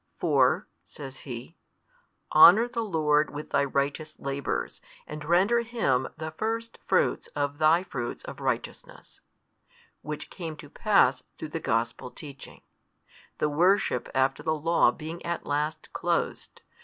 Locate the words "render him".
5.23-6.07